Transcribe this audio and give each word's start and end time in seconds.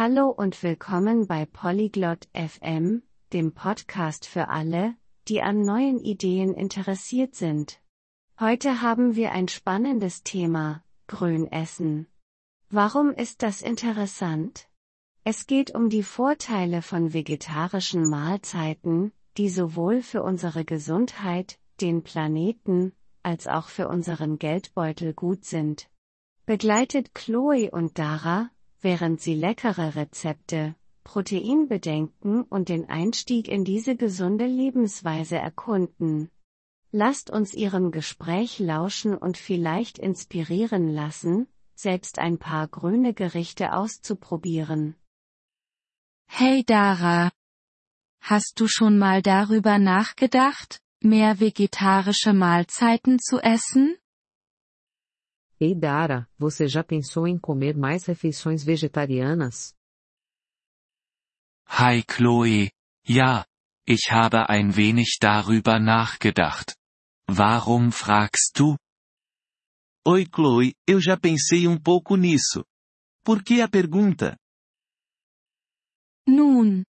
Hallo 0.00 0.28
und 0.28 0.62
willkommen 0.62 1.26
bei 1.26 1.44
Polyglot 1.44 2.28
FM, 2.32 3.02
dem 3.32 3.52
Podcast 3.52 4.26
für 4.26 4.46
alle, 4.46 4.94
die 5.26 5.42
an 5.42 5.64
neuen 5.64 5.98
Ideen 5.98 6.54
interessiert 6.54 7.34
sind. 7.34 7.80
Heute 8.38 8.80
haben 8.80 9.16
wir 9.16 9.32
ein 9.32 9.48
spannendes 9.48 10.22
Thema, 10.22 10.84
Grünessen. 11.08 12.06
Warum 12.70 13.10
ist 13.10 13.42
das 13.42 13.60
interessant? 13.60 14.68
Es 15.24 15.48
geht 15.48 15.74
um 15.74 15.90
die 15.90 16.04
Vorteile 16.04 16.80
von 16.80 17.12
vegetarischen 17.12 18.08
Mahlzeiten, 18.08 19.10
die 19.36 19.48
sowohl 19.48 20.02
für 20.02 20.22
unsere 20.22 20.64
Gesundheit, 20.64 21.58
den 21.80 22.04
Planeten, 22.04 22.92
als 23.24 23.48
auch 23.48 23.66
für 23.66 23.88
unseren 23.88 24.38
Geldbeutel 24.38 25.12
gut 25.12 25.44
sind. 25.44 25.90
Begleitet 26.46 27.16
Chloe 27.16 27.68
und 27.72 27.98
Dara, 27.98 28.50
während 28.80 29.20
sie 29.20 29.34
leckere 29.34 29.94
Rezepte, 29.94 30.74
Proteinbedenken 31.04 32.42
und 32.42 32.68
den 32.68 32.88
Einstieg 32.88 33.48
in 33.48 33.64
diese 33.64 33.96
gesunde 33.96 34.46
Lebensweise 34.46 35.36
erkunden. 35.36 36.30
Lasst 36.90 37.30
uns 37.30 37.54
Ihrem 37.54 37.90
Gespräch 37.90 38.58
lauschen 38.58 39.16
und 39.16 39.36
vielleicht 39.36 39.98
inspirieren 39.98 40.88
lassen, 40.88 41.46
selbst 41.74 42.18
ein 42.18 42.38
paar 42.38 42.66
grüne 42.68 43.14
Gerichte 43.14 43.72
auszuprobieren. 43.72 44.96
Hey 46.26 46.64
Dara. 46.64 47.30
Hast 48.20 48.54
du 48.56 48.66
schon 48.68 48.98
mal 48.98 49.22
darüber 49.22 49.78
nachgedacht, 49.78 50.80
mehr 51.00 51.40
vegetarische 51.40 52.32
Mahlzeiten 52.32 53.18
zu 53.18 53.38
essen? 53.38 53.96
Ei 55.60 55.74
Dara, 55.74 56.28
você 56.38 56.68
já 56.68 56.84
pensou 56.84 57.26
em 57.26 57.36
comer 57.36 57.76
mais 57.76 58.04
refeições 58.04 58.62
vegetarianas? 58.62 59.74
Hi 61.66 62.04
Chloe, 62.08 62.70
ja, 63.04 63.44
ich 63.84 64.08
habe 64.08 64.46
ein 64.48 64.76
wenig 64.76 65.18
darüber 65.20 65.80
nachgedacht. 65.80 66.76
Warum 67.28 67.90
fragst 67.90 68.56
du? 68.56 68.76
Oi 70.06 70.26
Chloe, 70.32 70.74
eu 70.86 71.00
já 71.00 71.16
pensei 71.16 71.66
um 71.66 71.76
pouco 71.76 72.16
nisso. 72.16 72.64
Por 73.24 73.42
que 73.42 73.60
a 73.60 73.68
pergunta? 73.68 74.36
Nun, 76.28 76.84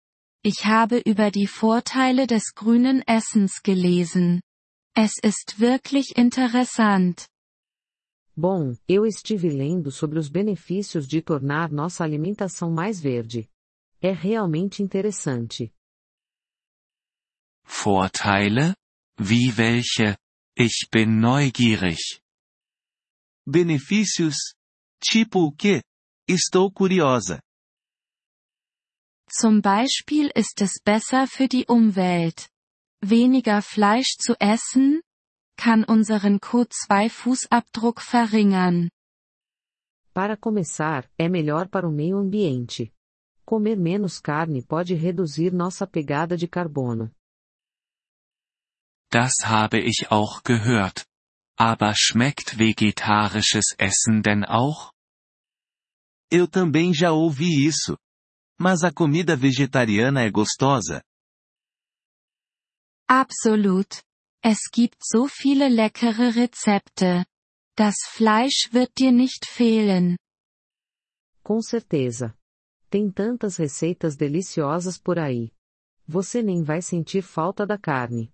ich 0.45 0.67
habe 0.67 1.03
über 1.07 1.31
die 1.31 1.47
Vorteile 1.47 2.27
des 2.27 2.53
grünen 2.55 3.03
Essens 3.07 3.63
gelesen. 3.63 4.43
Es 4.95 5.19
ist 5.23 5.59
wirklich 5.59 6.19
interessant. 6.19 7.29
Bom, 8.41 8.77
eu 8.87 9.05
estive 9.05 9.49
lendo 9.49 9.91
sobre 9.91 10.17
os 10.17 10.29
benefícios 10.29 11.09
de 11.09 11.21
tornar 11.21 11.73
nossa 11.73 12.05
alimentação 12.05 12.71
mais 12.71 13.01
verde. 13.01 13.51
É 14.01 14.13
realmente 14.13 14.81
interessante. 14.81 15.75
Vorteile? 17.65 18.77
Wie 19.19 19.51
welche? 19.51 20.17
Ich 20.57 20.89
bin 20.89 21.19
neugierig. 21.19 22.23
Benefícios? 23.45 24.37
Tipo 25.03 25.41
o 25.41 25.51
quê? 25.51 25.83
Estou 26.29 26.71
curiosa. 26.71 27.43
Zum 29.29 29.61
Beispiel 29.61 30.31
ist 30.37 30.63
es 30.63 30.81
besser 30.81 31.27
für 31.27 31.49
die 31.49 31.65
Umwelt. 31.69 32.49
Weniger 33.03 33.63
Fleisch 33.63 34.17
zu 34.17 34.37
essen, 34.39 35.03
kann 35.59 35.85
unseren 35.85 36.39
CO2-Fußabdruck 36.39 38.01
verringern. 38.01 38.89
Para 40.15 40.37
começar, 40.37 41.11
é 41.19 41.29
melhor 41.29 41.69
para 41.69 41.87
o 41.87 41.93
meio 41.93 42.17
ambiente. 42.17 42.93
Comer 43.45 43.77
menos 43.77 44.21
carne 44.21 44.65
pode 44.65 44.95
reduzir 44.95 45.53
nossa 45.53 45.87
pegada 45.87 46.37
de 46.37 46.47
carbono. 46.47 47.11
Das 49.11 49.33
habe 49.45 49.79
ich 49.81 50.11
auch 50.11 50.43
gehört. 50.45 51.05
Aber 51.59 51.93
schmeckt 51.97 52.57
vegetarisches 52.57 53.75
Essen 53.79 54.23
denn 54.23 54.45
auch? 54.45 54.93
Eu 56.31 56.47
também 56.47 56.95
já 56.95 57.11
ouvi 57.11 57.67
isso. 57.67 57.99
Mas 58.61 58.85
a 58.85 58.93
comida 58.93 59.35
vegetariana 59.37 60.23
é 60.23 60.31
gostosa? 60.31 61.03
Absolut. 63.09 64.08
Es 64.43 64.71
gibt 64.73 64.99
so 65.03 65.27
viele 65.27 65.69
leckere 65.69 66.35
Rezepte. 66.37 67.27
Das 67.77 67.97
Fleisch 68.07 68.69
wird 68.73 68.97
dir 68.99 69.13
nicht 69.13 69.47
fehlen. 69.47 70.17
Com 71.43 71.61
certeza. 71.61 72.37
Tem 72.91 73.11
tantas 73.11 73.57
receitas 73.57 74.17
deliciosas 74.17 74.99
por 74.99 75.19
aí. 75.19 75.53
Você 76.07 76.43
nem 76.43 76.63
vai 76.63 76.81
sentir 76.81 77.23
falta 77.23 77.67
da 77.67 77.79
carne. 77.79 78.33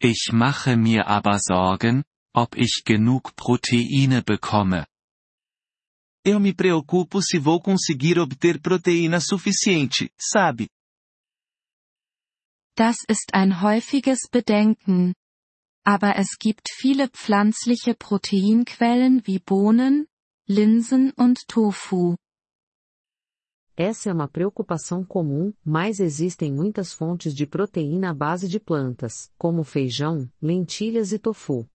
Ich 0.00 0.32
mache 0.32 0.76
mir 0.76 1.06
aber 1.06 1.38
Sorgen, 1.38 2.04
ob 2.34 2.56
ich 2.56 2.82
genug 2.84 3.34
Proteine 3.34 4.22
bekomme. 4.22 4.86
Eu 6.24 6.38
me 6.40 6.52
preocupo 6.54 7.22
se 7.22 7.38
vou 7.38 7.60
conseguir 7.60 8.18
obter 8.18 8.60
proteína 8.60 9.20
suficiente, 9.20 10.10
sabe? 10.20 10.68
Das 12.78 12.98
ist 13.08 13.34
ein 13.34 13.60
häufiges 13.60 14.28
Bedenken. 14.30 15.12
Aber 15.84 16.14
es 16.14 16.38
gibt 16.38 16.68
viele 16.72 17.08
pflanzliche 17.08 17.94
Proteinquellen 17.96 19.26
wie 19.26 19.40
Bohnen, 19.40 20.06
Linsen 20.46 21.10
und 21.16 21.40
Tofu. 21.48 22.14
Essa 23.74 24.10
é 24.10 24.12
uma 24.12 24.28
preocupação 24.28 25.04
comum, 25.04 25.52
mas 25.64 25.98
existem 25.98 26.52
muitas 26.52 26.92
fontes 26.92 27.34
de 27.34 27.48
proteína 27.48 28.10
à 28.10 28.14
base 28.14 28.48
de 28.48 28.60
plantas, 28.60 29.28
como 29.36 29.64
feijão, 29.64 30.30
lentilhas 30.40 31.10
e 31.10 31.18
tofu. 31.18 31.68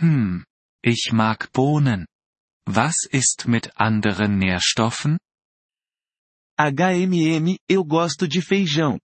Hm, 0.00 0.42
ich 0.82 1.12
mag 1.12 1.48
Bohnen. 1.52 2.06
Was 2.68 2.96
ist 3.12 3.46
mit 3.46 3.70
anderen 3.76 4.36
Nährstoffen? 4.36 5.16
HMM, 6.58 7.58
eu 7.68 7.84
gosto 7.84 8.26
de 8.26 8.40
feijão. 8.40 8.98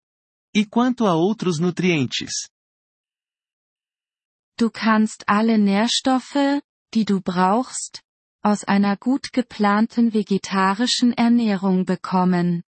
E 0.55 0.65
quanto 0.65 1.07
a 1.07 1.15
outros 1.15 1.59
nutrientes? 1.59 2.49
Du 4.57 4.71
kannst 4.71 5.23
alle 5.27 5.59
Nährstoffe, 5.59 6.63
die 6.95 7.05
du 7.05 7.21
brauchst, 7.21 8.03
aus 8.43 8.65
einer 8.65 8.97
gut 8.97 9.33
geplanten 9.33 10.15
vegetarischen 10.15 11.13
Ernährung 11.13 11.85
bekommen. 11.85 12.63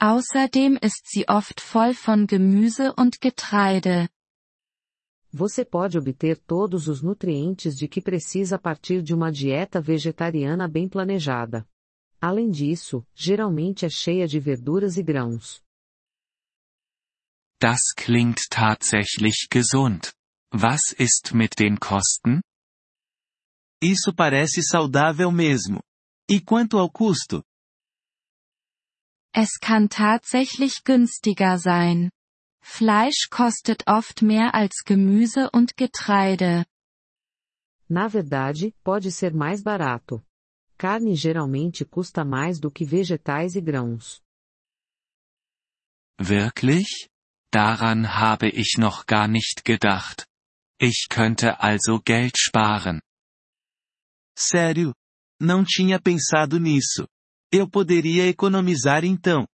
Außerdem 0.00 0.78
ist 0.80 1.10
sie 1.10 1.28
oft 1.28 1.60
voll 1.60 1.92
von 1.92 2.28
Gemüse 2.28 2.94
und 2.94 3.20
Getreide. 3.20 4.08
Você 5.32 5.64
pode 5.64 5.98
obter 5.98 6.36
todos 6.46 6.86
os 6.86 7.02
nutrientes 7.02 7.74
de 7.74 7.88
que 7.88 8.00
precisa 8.00 8.56
a 8.56 8.58
partir 8.60 9.02
de 9.02 9.12
uma 9.12 9.32
dieta 9.32 9.80
vegetariana 9.80 10.68
bem 10.68 10.88
planejada. 10.88 11.66
Além 12.20 12.50
disso, 12.50 13.06
geralmente 13.14 13.86
é 13.86 13.88
cheia 13.88 14.26
de 14.26 14.40
verduras 14.40 14.96
e 14.96 15.02
grãos. 15.02 15.62
Das 17.60 17.80
klingt 17.96 18.48
tatsächlich 18.50 19.48
gesund. 19.50 20.12
Was 20.52 20.92
ist 20.98 21.34
mit 21.34 21.58
den 21.58 21.76
Kosten? 21.78 22.40
Isso 23.82 24.14
parece 24.14 24.62
saudável 24.62 25.30
mesmo. 25.30 25.80
E 26.28 26.40
quanto 26.40 26.78
ao 26.78 26.90
custo? 26.90 27.44
Es 29.32 29.58
kann 29.60 29.88
tatsächlich 29.88 30.82
günstiger 30.84 31.58
sein. 31.58 32.10
Fleisch 32.60 33.28
kostet 33.30 33.86
oft 33.86 34.22
mehr 34.22 34.54
als 34.54 34.82
Gemüse 34.84 35.50
und 35.52 35.76
Getreide. 35.76 36.66
Na 37.88 38.08
verdade, 38.08 38.74
pode 38.84 39.10
ser 39.10 39.32
mais 39.32 39.62
barato. 39.62 40.22
Carne 40.78 41.14
geralmente 41.16 41.84
custa 41.84 42.24
mais 42.24 42.60
do 42.60 42.70
que 42.70 42.84
vegetais 42.84 43.56
e 43.56 43.60
grãos. 43.60 44.22
Wirklich? 46.18 47.08
Daran 47.52 48.06
habe 48.06 48.48
ich 48.48 48.76
noch 48.78 49.04
gar 49.04 49.26
nicht 49.26 49.64
gedacht. 49.64 50.26
Ich 50.80 51.08
könnte 51.10 51.60
also 51.60 52.00
Geld 52.00 52.38
sparen. 52.38 53.00
Sério? 54.38 54.94
Não 55.40 55.64
tinha 55.64 56.00
pensado 56.00 56.60
nisso. 56.60 57.08
Eu 57.52 57.68
poderia 57.68 58.28
economizar 58.28 59.02
então. 59.02 59.46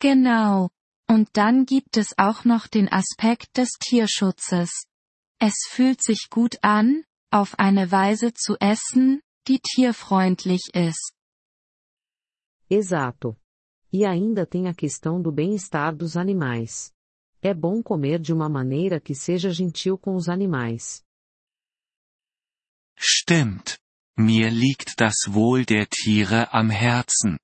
Genau. 0.00 0.70
Und 1.08 1.30
dann 1.32 1.64
gibt 1.64 1.96
es 1.96 2.14
auch 2.16 2.44
noch 2.44 2.68
den 2.68 2.88
Aspekt 2.92 3.56
des 3.56 3.70
Tierschutzes. 3.78 4.86
Es 5.40 5.66
fühlt 5.68 6.02
sich 6.02 6.28
gut 6.30 6.58
an, 6.62 7.04
auf 7.32 7.58
eine 7.58 7.90
Weise 7.90 8.32
zu 8.34 8.56
essen, 8.60 9.20
die 9.46 9.58
tierfreundlich 9.58 10.70
ist. 10.74 11.12
Exato. 12.70 13.36
E 13.92 14.06
ainda 14.06 14.46
tem 14.46 14.68
a 14.68 14.74
questão 14.74 15.20
do 15.20 15.30
bem-estar 15.30 15.94
dos 15.94 16.16
animais. 16.16 16.92
É 17.42 17.52
bom 17.52 17.82
comer 17.82 18.18
de 18.20 18.32
uma 18.32 18.48
maneira 18.48 19.00
que 19.00 19.14
seja 19.14 19.50
gentil 19.50 19.98
com 19.98 20.14
os 20.14 20.28
animais. 20.28 21.02
Stimmt. 22.96 23.78
Mir 24.16 24.50
liegt 24.50 25.00
das 25.00 25.26
Wohl 25.28 25.64
der 25.64 25.86
Tiere 25.88 26.52
am 26.52 26.70
Herzen. 26.70 27.38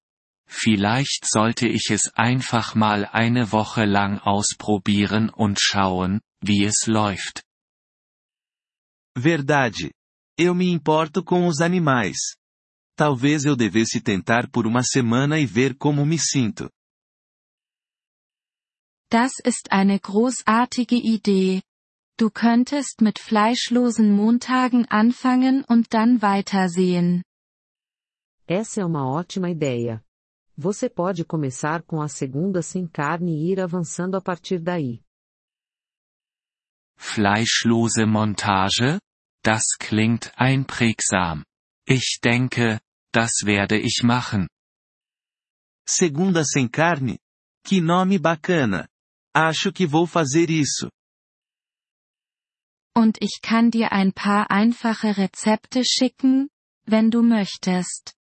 Vielleicht 0.46 1.26
sollte 1.26 1.66
ich 1.66 1.90
es 1.90 2.10
einfach 2.14 2.74
mal 2.74 3.06
eine 3.06 3.52
Woche 3.52 3.84
lang 3.84 4.18
ausprobieren 4.18 5.28
und 5.30 5.60
schauen, 5.60 6.20
wie 6.40 6.64
es 6.64 6.86
läuft. 6.86 7.42
Verdade. 9.16 9.90
Eu 10.40 10.54
me 10.54 10.70
importo 10.70 11.24
com 11.24 11.48
os 11.48 11.60
animais. 11.60 12.16
Talvez 12.94 13.44
eu 13.44 13.56
devesse 13.56 14.00
tentar 14.00 14.48
por 14.48 14.68
uma 14.68 14.84
semana 14.84 15.40
e 15.40 15.44
ver 15.44 15.76
como 15.76 16.06
me 16.06 16.16
sinto. 16.16 16.70
Das 19.10 19.32
ist 19.44 19.72
eine 19.72 19.98
großartige 19.98 20.94
Idee. 20.94 21.62
Du 22.16 22.30
könntest 22.30 23.00
mit 23.00 23.18
fleischlosen 23.18 24.12
Montagen 24.12 24.86
anfangen 24.88 25.64
und 25.68 25.92
dann 25.92 26.22
weitersehen. 26.22 27.22
Essa 28.46 28.82
é 28.82 28.84
uma 28.84 29.08
ótima 29.08 29.50
ideia. 29.50 30.04
Você 30.56 30.88
pode 30.88 31.24
começar 31.24 31.82
com 31.82 32.00
a 32.00 32.06
segunda 32.06 32.62
sem 32.62 32.86
carne 32.86 33.32
e 33.32 33.52
ir 33.52 33.60
avançando 33.60 34.16
a 34.16 34.20
partir 34.20 34.60
daí. 34.60 35.02
Fleischlose 36.96 38.04
Montage? 38.06 39.00
Das 39.48 39.78
klingt 39.78 40.30
einprägsam. 40.36 41.42
Ich 41.86 42.18
denke, 42.22 42.82
das 43.12 43.46
werde 43.46 43.78
ich 43.78 44.02
machen. 44.02 44.46
Segunda 45.88 46.44
sem 46.44 46.70
carne? 46.70 47.18
Que 47.64 47.80
nome 47.80 48.18
bacana! 48.18 48.86
Acho 49.34 49.72
que 49.72 49.86
vou 49.86 50.06
fazer 50.06 50.50
isso. 50.50 50.90
Und 52.94 53.16
ich 53.22 53.40
kann 53.40 53.70
dir 53.70 53.90
ein 53.92 54.12
paar 54.12 54.50
einfache 54.50 55.16
Rezepte 55.16 55.82
schicken, 55.82 56.50
wenn 56.84 57.10
du 57.10 57.22
möchtest. 57.22 58.12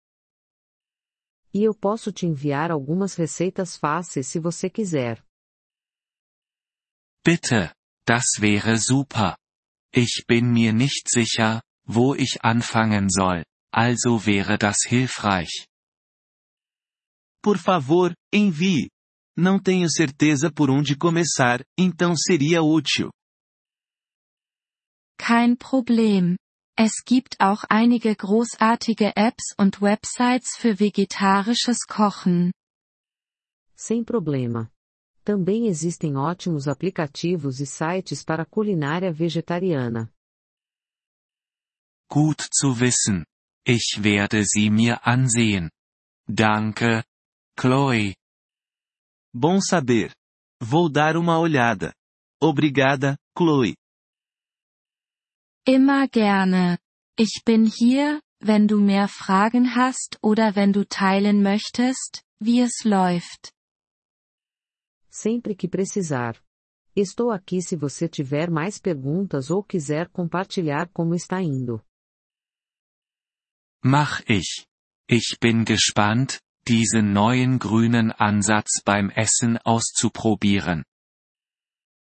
E 1.52 1.64
eu 1.64 1.74
posso 1.74 2.12
te 2.12 2.24
enviar 2.24 2.70
algumas 2.70 3.16
receitas 3.16 3.76
fáceis 3.76 4.28
se 4.28 4.38
você 4.38 4.70
quiser. 4.70 5.24
Bitte, 7.24 7.74
das 8.06 8.38
wäre 8.38 8.78
super. 8.78 9.36
Ich 9.98 10.24
bin 10.26 10.52
mir 10.52 10.74
nicht 10.74 11.08
sicher, 11.08 11.62
wo 11.86 12.14
ich 12.14 12.44
anfangen 12.44 13.08
soll, 13.08 13.44
also 13.72 14.26
wäre 14.26 14.58
das 14.58 14.84
hilfreich. 14.86 15.66
Por 17.42 17.56
favor, 17.56 18.12
envie. 18.30 18.90
Não 19.38 19.58
tenho 19.58 19.88
certeza 19.90 20.50
por 20.52 20.68
onde 20.68 20.96
começar, 20.98 21.62
então 21.78 22.14
seria 22.14 22.62
útil. 22.62 23.10
Kein 25.18 25.56
Problem. 25.56 26.36
Es 26.78 27.02
gibt 27.02 27.40
auch 27.40 27.64
einige 27.70 28.14
großartige 28.14 29.16
Apps 29.16 29.54
und 29.56 29.80
Websites 29.80 30.58
für 30.58 30.78
vegetarisches 30.78 31.86
Kochen. 31.88 32.52
Sem 33.74 34.04
problema. 34.04 34.70
Também 35.26 35.66
existem 35.66 36.16
ótimos 36.16 36.68
aplicativos 36.68 37.58
e 37.58 37.66
sites 37.66 38.22
para 38.22 38.46
culinária 38.46 39.12
vegetariana. 39.12 40.08
Gut 42.08 42.46
zu 42.54 42.72
wissen. 42.78 43.24
Ich 43.66 44.00
werde 44.00 44.44
sie 44.44 44.70
mir 44.70 45.00
ansehen. 45.04 45.68
Danke, 46.28 47.02
Chloe. 47.58 48.14
Bom 49.34 49.60
saber. 49.60 50.12
Vou 50.62 50.88
dar 50.88 51.16
uma 51.16 51.40
olhada. 51.40 51.92
Obrigada, 52.40 53.18
Chloe. 53.36 53.74
Immer 55.66 56.06
gerne. 56.06 56.78
Ich 57.18 57.42
bin 57.44 57.66
hier, 57.66 58.22
wenn 58.38 58.68
du 58.68 58.80
mehr 58.80 59.08
Fragen 59.08 59.74
hast 59.74 60.20
oder 60.22 60.54
wenn 60.54 60.72
du 60.72 60.86
teilen 60.86 61.42
möchtest, 61.42 62.22
wie 62.38 62.60
es 62.60 62.84
läuft. 62.84 63.55
Sempre 65.18 65.56
que 65.56 65.66
precisar. 65.66 66.36
Estou 66.94 67.30
aqui 67.30 67.62
se 67.62 67.74
você 67.74 68.06
tiver 68.06 68.50
mais 68.50 68.78
perguntas 68.78 69.50
ou 69.50 69.64
quiser 69.64 70.10
compartilhar 70.10 70.90
como 70.90 71.14
está 71.14 71.40
indo. 71.40 71.82
Mach 73.82 74.22
ich. 74.28 74.66
Ich 75.08 75.38
bin 75.40 75.64
gespannt, 75.64 76.38
diesen 76.68 77.14
neuen 77.14 77.58
grünen 77.58 78.12
Ansatz 78.18 78.82
beim 78.84 79.10
Essen 79.16 79.58
auszuprobieren. 79.64 80.84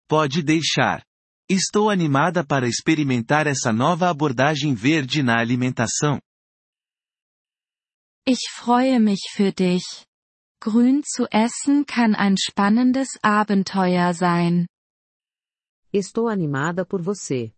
Pode 0.07 0.41
deixar. 0.41 1.05
Estou 1.47 1.91
animada 1.91 2.43
para 2.43 2.67
experimentar 2.67 3.45
essa 3.45 3.71
nova 3.71 4.09
abordagem 4.09 4.73
verde 4.73 5.21
na 5.21 5.39
alimentação. 5.39 6.19
Ich 8.25 8.49
freue 8.49 8.97
mich 8.99 9.29
für 9.35 9.53
dich. 9.53 10.07
Grün 10.61 11.01
zu 11.03 11.27
essen 11.31 11.85
kann 11.85 12.15
ein 12.15 12.35
spannendes 12.37 13.19
Abenteuer 13.21 14.13
sein. 14.13 14.65
Estou 15.93 16.27
animada 16.27 16.85
por 16.85 17.01
você. 17.01 17.53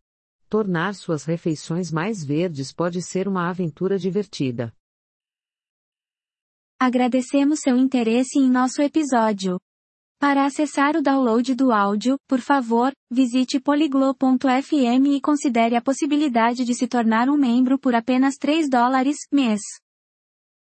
Tornar 0.50 0.94
suas 0.94 1.24
refeições 1.26 1.92
mais 1.92 2.24
verdes 2.24 2.74
pode 2.74 3.02
ser 3.02 3.28
uma 3.28 3.50
aventura 3.50 3.98
divertida. 3.98 4.74
Agradecemos 6.80 7.60
seu 7.60 7.78
interesse 7.78 8.40
em 8.40 8.50
nosso 8.50 8.82
episódio. 8.82 9.60
Para 10.20 10.46
acessar 10.46 10.96
o 10.96 11.02
download 11.02 11.56
do 11.56 11.72
áudio, 11.72 12.18
por 12.28 12.40
favor, 12.40 12.92
visite 13.10 13.60
poliglo.fm 13.60 15.16
e 15.16 15.22
considere 15.22 15.76
a 15.76 15.82
possibilidade 15.82 16.66
de 16.66 16.74
se 16.74 16.88
tornar 16.88 17.30
um 17.30 17.38
membro 17.38 17.80
por 17.80 17.94
apenas 17.96 18.36
3 18.36 18.70
dólares 18.70 19.18
mês. 19.32 19.62